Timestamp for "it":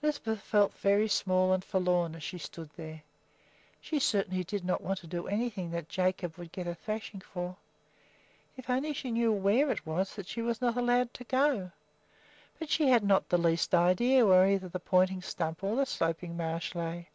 9.72-9.84